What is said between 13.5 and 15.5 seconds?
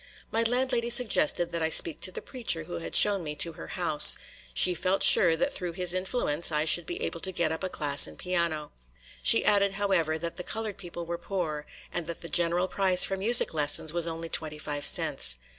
lessons was only twenty five cents.